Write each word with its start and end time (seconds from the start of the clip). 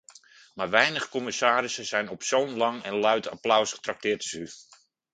Maar 0.53 0.69
weinig 0.69 1.09
commissarissen 1.09 1.85
zijn 1.85 2.09
op 2.09 2.23
zo'n 2.23 2.55
lang 2.57 2.83
en 2.83 2.93
luid 2.99 3.27
applaus 3.29 3.73
getrakteerd 3.73 4.17
als 4.21 4.33
u. 4.33 4.49